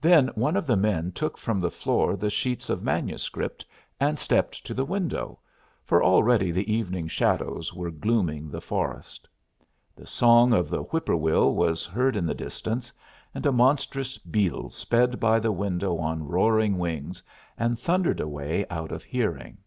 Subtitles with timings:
[0.00, 3.64] Then one of the men took from the floor the sheet of manuscript
[4.00, 5.38] and stepped to the window,
[5.84, 9.28] for already the evening shadows were glooming the forest.
[9.94, 12.92] The song of the whip poor will was heard in the distance
[13.36, 17.22] and a monstrous beetle sped by the window on roaring wings
[17.56, 19.58] and thundered away out of hearing.